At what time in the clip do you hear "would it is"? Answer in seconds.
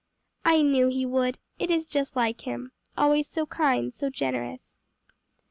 1.05-1.85